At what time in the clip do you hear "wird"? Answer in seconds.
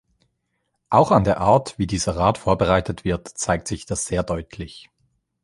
3.05-3.27